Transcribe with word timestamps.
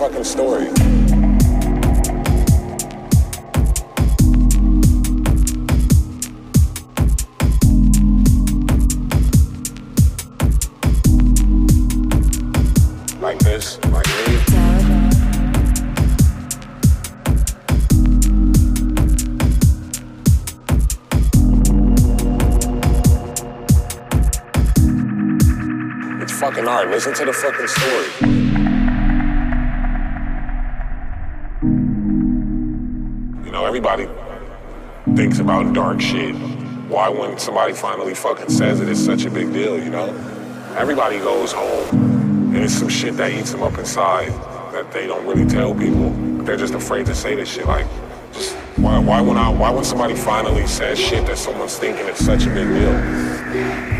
fucking 0.00 0.24
story. 0.24 0.64
Like 13.20 13.38
this, 13.40 13.78
like 13.90 14.06
really. 14.06 14.40
It's 26.22 26.32
fucking 26.40 26.66
art. 26.66 26.88
Listen 26.88 27.12
to 27.12 27.26
the 27.26 27.34
fucking 27.34 27.66
story. 27.66 28.19
About 35.40 35.72
dark 35.74 36.00
shit. 36.00 36.34
Why 36.88 37.08
when 37.08 37.38
somebody 37.38 37.72
finally 37.72 38.14
fucking 38.14 38.50
says 38.50 38.80
it, 38.80 38.88
it's 38.88 39.04
such 39.04 39.24
a 39.24 39.30
big 39.30 39.52
deal, 39.52 39.82
you 39.82 39.90
know? 39.90 40.08
Everybody 40.76 41.18
goes 41.18 41.52
home, 41.52 41.88
and 42.54 42.58
it's 42.58 42.74
some 42.74 42.88
shit 42.88 43.16
that 43.16 43.32
eats 43.32 43.52
them 43.52 43.62
up 43.62 43.78
inside 43.78 44.30
that 44.72 44.92
they 44.92 45.06
don't 45.06 45.26
really 45.26 45.46
tell 45.46 45.74
people. 45.74 46.10
They're 46.44 46.56
just 46.56 46.74
afraid 46.74 47.06
to 47.06 47.14
say 47.14 47.34
this 47.34 47.52
shit. 47.52 47.66
Like, 47.66 47.86
just 48.32 48.54
why, 48.76 48.98
why 48.98 49.20
when 49.20 49.36
I, 49.36 49.48
why 49.50 49.70
when 49.70 49.84
somebody 49.84 50.14
finally 50.14 50.66
says 50.66 50.98
shit 50.98 51.26
that 51.26 51.38
someone's 51.38 51.78
thinking 51.78 52.06
it's 52.06 52.24
such 52.24 52.46
a 52.46 52.50
big 52.50 52.68
deal? 52.68 53.99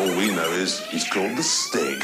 All 0.00 0.16
we 0.16 0.34
know 0.34 0.50
is 0.52 0.80
he's 0.86 1.06
called 1.06 1.36
the 1.36 1.42
Stig. 1.42 2.02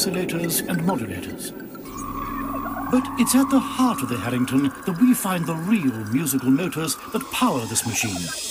Oscillators 0.00 0.66
and 0.66 0.80
modulators. 0.80 1.52
But 2.90 3.02
it's 3.20 3.34
at 3.34 3.50
the 3.50 3.58
heart 3.58 4.02
of 4.02 4.08
the 4.08 4.16
Harrington 4.16 4.72
that 4.86 4.98
we 4.98 5.12
find 5.12 5.44
the 5.44 5.54
real 5.54 5.92
musical 6.06 6.50
motors 6.50 6.96
that 7.12 7.22
power 7.32 7.60
this 7.66 7.86
machine. 7.86 8.49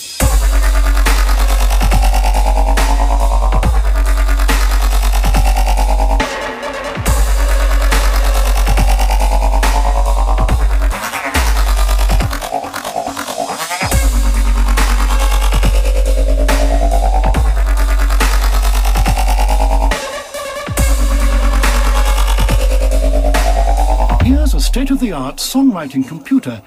State-of-the-art 24.89 25.35
songwriting 25.37 26.07
computer 26.07 26.63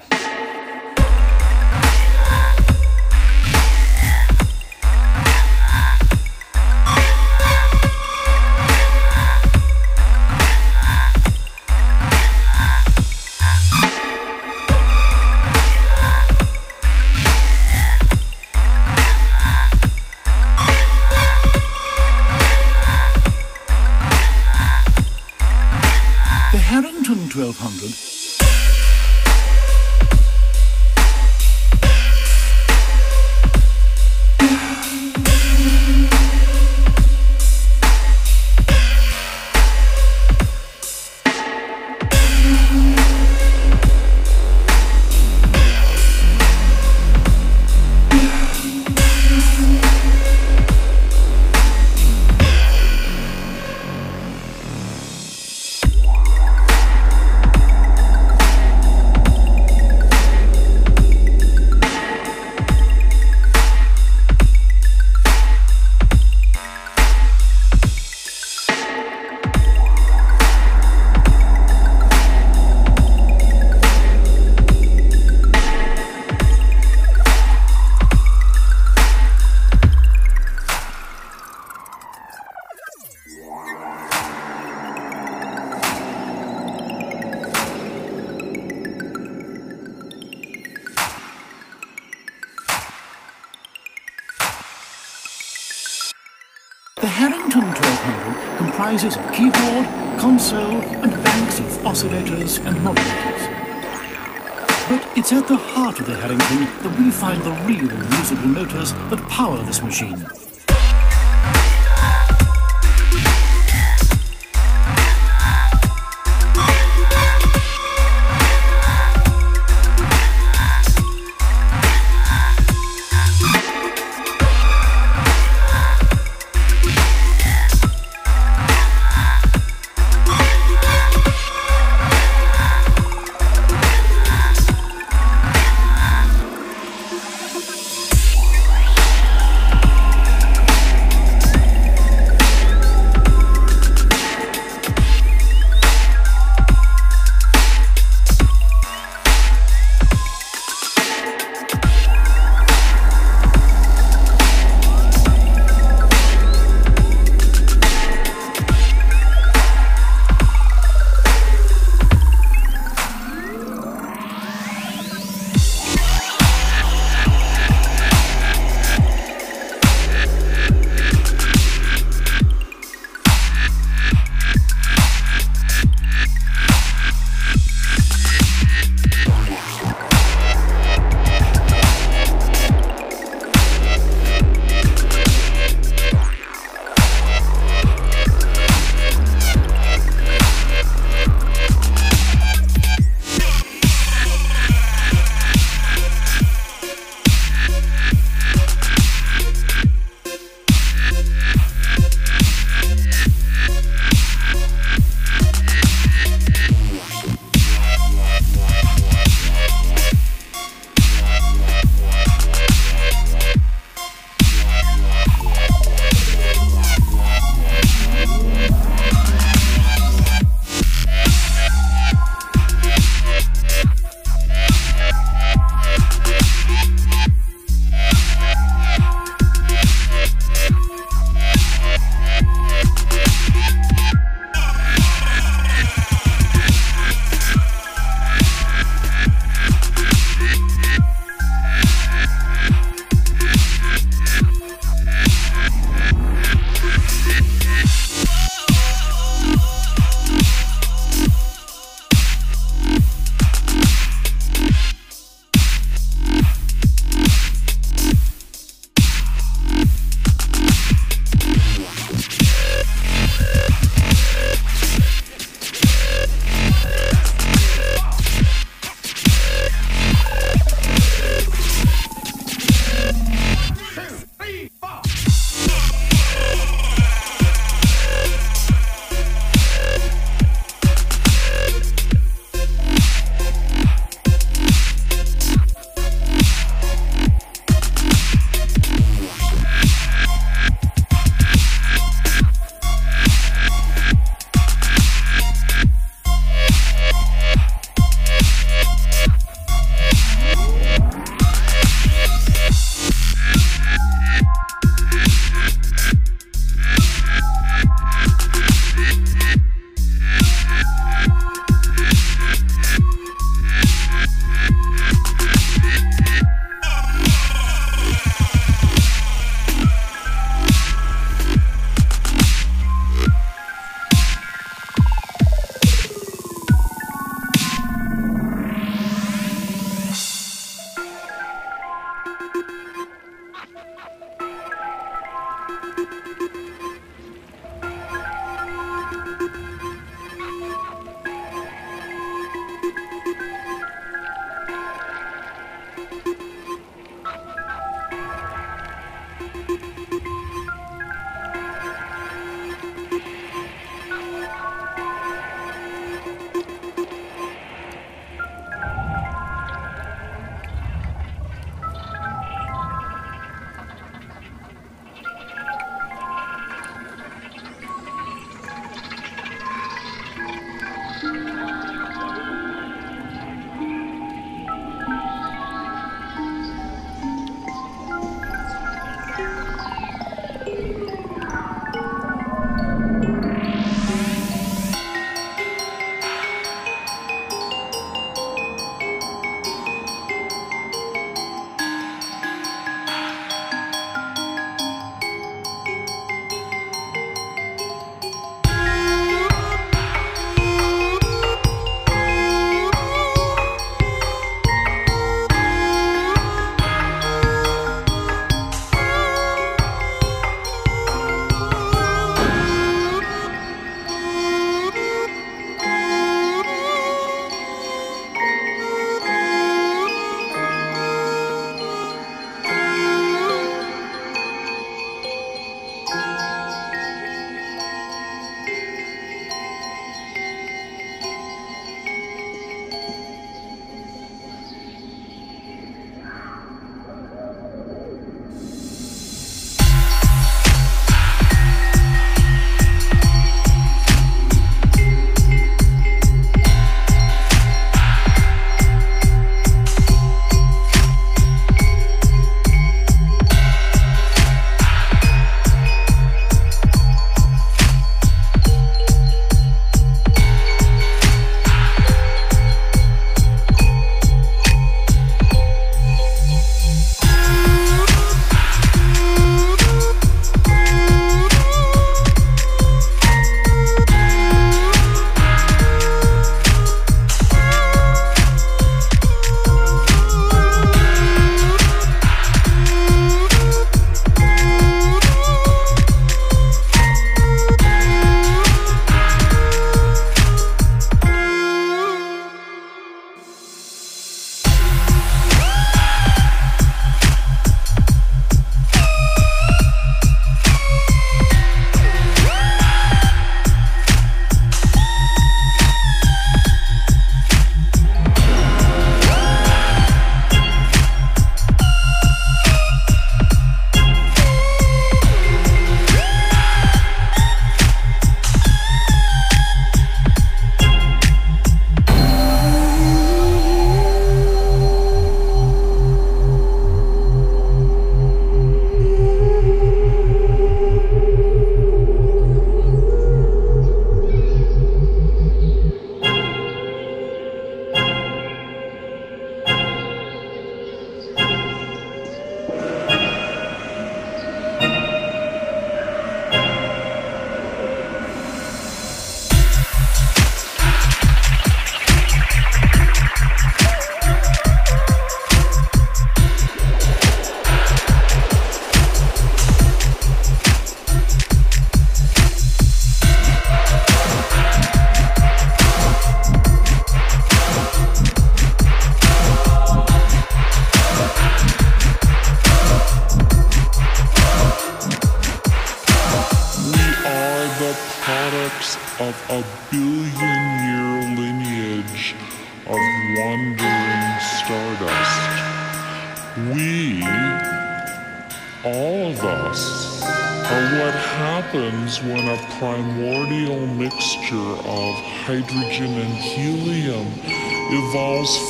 Harrington 106.23 106.63
that 106.83 106.97
we 106.97 107.11
find 107.11 107.41
the 107.41 107.51
real 107.67 107.97
musical 108.15 108.47
motors 108.47 108.93
that 109.09 109.19
power 109.27 109.57
this 109.63 109.81
machine. 109.83 110.25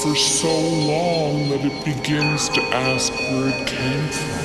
for 0.04 0.16
so 0.16 0.50
long 0.50 1.48
that 1.48 1.64
it 1.64 1.86
begins 1.86 2.50
to 2.50 2.62
ask 2.76 3.14
where 3.14 3.48
it 3.48 3.68
came 3.68 4.10
from. 4.10 4.43